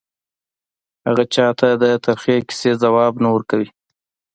[1.07, 3.69] هغه چا ته د ترخې کیسې ځواب نه ورکوي